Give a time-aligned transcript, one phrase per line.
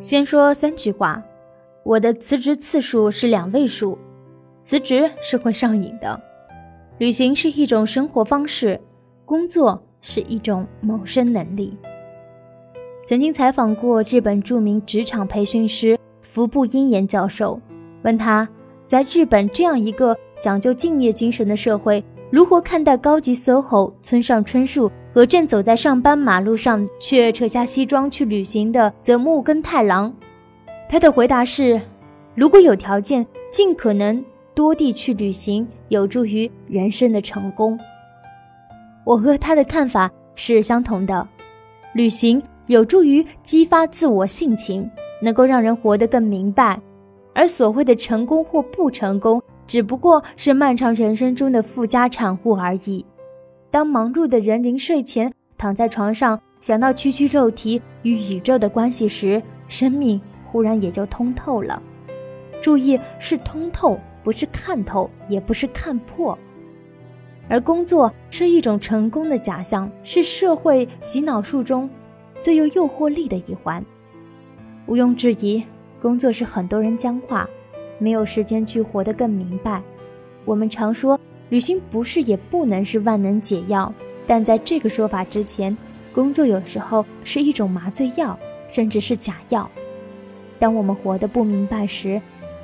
[0.00, 1.22] 先说三句话：
[1.84, 3.98] 我的辞职次数是两位数，
[4.62, 6.18] 辞职是会上瘾的，
[6.96, 8.80] 旅行是一种生活方式，
[9.26, 11.76] 工作是一种谋生能力。
[13.06, 17.60] 曾经采访过日本著名职场培训师服部英彦教授，
[18.02, 18.48] 问他
[18.86, 30.12] 在日本这样一个讲究敬业精神的社会，如何看待高级 SOHO 村上春树和正走在上班马路上却扯下西装去旅行的泽木根太郎？
[30.88, 31.80] 他的回答是：
[32.34, 37.78] 如果有条件，尽可能多地去旅行，有助于人生的成功。
[39.04, 41.26] 我和他的看法是相同的，
[41.92, 42.42] 旅行。
[42.66, 44.88] 有助于激发自我性情，
[45.20, 46.80] 能够让人活得更明白。
[47.34, 53.04] 而所谓的成功或不成功，只不过是漫长人生中的附加产物而已。
[53.70, 61.80] 当忙碌的人临睡前躺在床上，想到区区肉体与宇宙的关系时，生命忽然也就通透了。
[62.60, 66.36] 注意，是通透，不是看透，也不是看破。
[67.48, 71.88] 而工作是一种成功的假象，是社会洗脑术中。
[72.40, 73.84] 最有诱惑力的一环，
[74.86, 75.62] 毋庸置疑，
[76.00, 77.46] 工作是很多人僵化，
[77.98, 79.82] 没有时间去活得更明白。
[80.46, 81.19] 我们常说，
[81.50, 83.92] 旅行不是也不能是万能解药，
[84.26, 85.76] 但在这个说法之前，
[86.14, 88.38] 工作有时候是一种麻醉药，
[88.70, 89.70] 甚至是假药。
[90.58, 92.18] 当我们活得不明白时，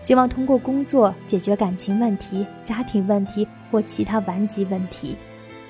[0.00, 5.16] 希望通过工作解决感情问题、家庭问题或其他顽疾问题，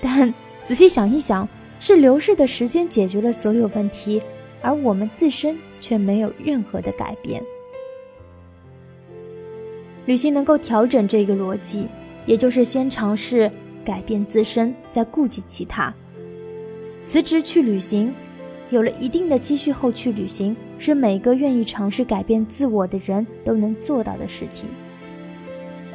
[0.00, 1.48] 但仔细想一想。
[1.80, 4.22] 是流逝的时间解决了所有问题，
[4.62, 7.42] 而我们自身却没有任何的改变。
[10.06, 11.86] 旅行能够调整这个逻辑，
[12.26, 13.50] 也就是先尝试
[13.84, 15.92] 改变自身，再顾及其他。
[17.06, 18.14] 辞职去旅行，
[18.70, 24.68] 有了一定的积蓄后去旅行，是每个愿意尝试改变自我的人都能做到的事情。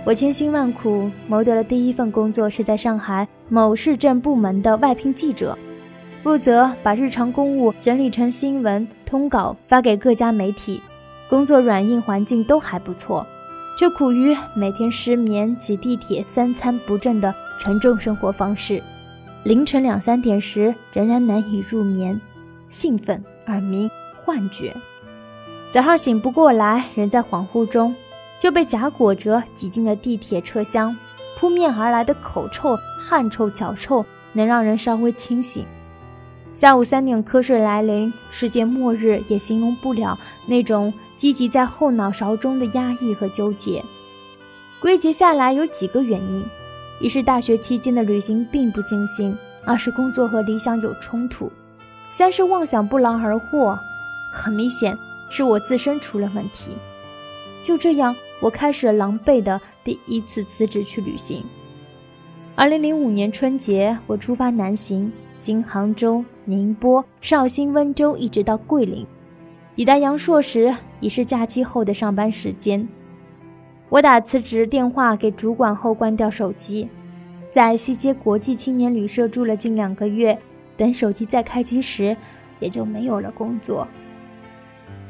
[0.05, 5.57] 我千辛万苦谋得了第一份工作，是在上海某市政部门的外聘记者。
[6.21, 10.81] 负责把日常公务整理成新闻通稿发给各家媒体，
[11.29, 13.25] 工作软硬环境都还不错，
[13.79, 18.83] 却苦于每天失眠、挤地铁、三餐不振的沉重生活方式。
[19.45, 22.19] 凌晨两三点时仍然难以入眠，
[22.67, 24.75] 兴奋、耳鸣、幻觉。
[25.71, 27.95] 早上醒不过来，人在恍惚中
[28.37, 30.93] 就被夹裹着挤进了地铁车厢，
[31.39, 35.65] 扑面而来的口臭、汗臭、脚臭能让人稍微清醒。
[36.53, 43.83] 下午三点，瞌睡来临，世界末日也形容不了那种积极在后脑勺中的压抑和纠结。
[44.79, 46.45] 归结下来有几个原因：
[47.01, 49.35] 一是大学期间的旅行并不尽兴；
[49.65, 51.47] 二是工作和理想有冲突；
[52.09, 53.77] 三是妄想不劳而获。
[54.33, 54.97] 很明显，
[55.29, 56.71] 是我自身出了问题。
[57.63, 61.43] 就这样，我开始了狼狈的第一次辞职去旅行。
[62.55, 65.11] 二零零五年春节，我出发南行。
[65.41, 69.05] 经杭州、宁波、绍兴、温州，一直到桂林，
[69.79, 72.85] 抵达阳朔时已是假期后的上班时间。
[73.87, 76.89] 我打辞职电话给主管后关掉手机，
[77.49, 80.37] 在西街国际青年旅社住了近两个月。
[80.75, 82.13] 等手机再开机时，
[82.59, 83.87] 也就没有了工作。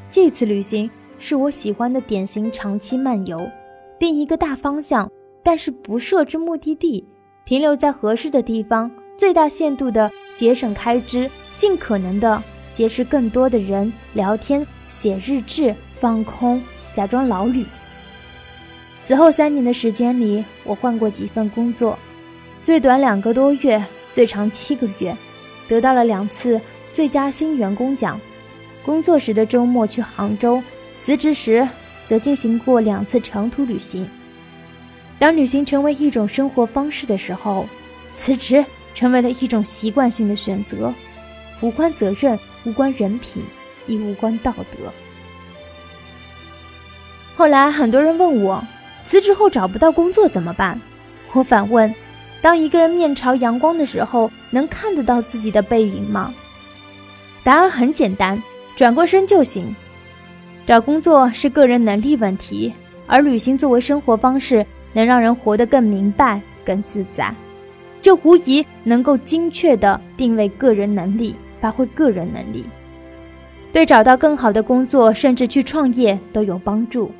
[0.07, 0.87] 这次旅行
[1.17, 3.49] 是我喜欢的典型长期漫游，
[3.97, 7.03] 定一个大方向，但是不设置目的地，
[7.43, 8.91] 停留在合适的地方。
[9.17, 12.39] 最大限度的节省开支，尽可能的
[12.79, 16.63] 结识更多的人聊天、写日志、放空、
[16.93, 17.65] 假装老旅。
[19.03, 21.99] 此后三年的时间里，我换过几份工作，
[22.63, 25.13] 最短两个多月，最长七个月，
[25.67, 26.57] 得到了两次
[26.93, 28.17] 最佳新员工奖。
[28.85, 30.63] 工作时的周末去杭州，
[31.03, 31.67] 辞职时
[32.05, 34.07] 则进行过两次长途旅行。
[35.19, 37.67] 当旅行成为一种生活方式的时候，
[38.13, 38.63] 辞职。
[38.95, 40.93] 成为了一种习惯性的选择，
[41.61, 43.43] 无关责任，无关人品，
[43.87, 44.91] 亦无关道德。
[47.35, 48.63] 后来很多人问我，
[49.05, 50.79] 辞职后找不到工作怎么办？
[51.33, 51.93] 我反问：
[52.41, 56.33] 当一个人面朝阳光的时候，能看得到自己的背影吗？
[57.43, 58.41] 答案很简单，
[58.75, 59.73] 转过身就行。
[60.67, 62.71] 找工作是个人能力问题，
[63.07, 67.33] 而旅行作为生活方式，能让人活得更明白、更自在。
[68.01, 72.63] 这无疑能够精确地定位个人能力，发挥个人能力，
[73.71, 77.11] 对找到更好的工作，甚至去创业都有帮助。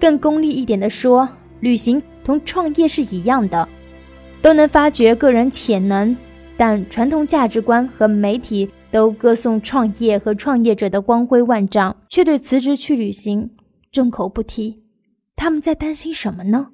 [0.00, 1.28] 更功利一点的说，
[1.60, 3.68] 旅行同创业是一样的，
[4.42, 6.16] 都能发掘个人潜能，
[6.56, 13.50] 但传统价值观和媒体都歌颂创业和创业者的光辉万丈，却对辞职去旅行
[13.92, 14.82] 众口不提。
[15.36, 16.68] 他们在担心什么呢？